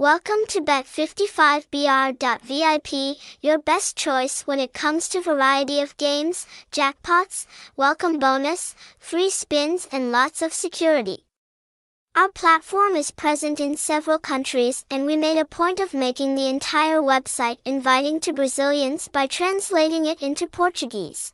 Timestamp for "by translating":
19.08-20.06